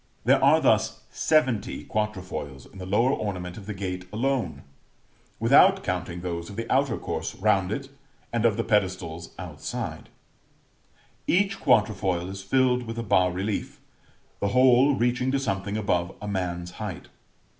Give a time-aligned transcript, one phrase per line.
[0.25, 4.63] There are thus seventy quatrefoils in the lower ornament of the gate alone,
[5.39, 7.87] without counting those of the outer course round it,
[8.33, 10.09] and of the pedestals outside:
[11.27, 13.79] each quatrefoil is filled with a bas relief,
[14.39, 17.09] the whole reaching to something above a man's height.